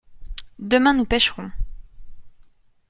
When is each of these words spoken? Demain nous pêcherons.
Demain 0.57 0.95
nous 0.95 1.05
pêcherons. 1.05 1.51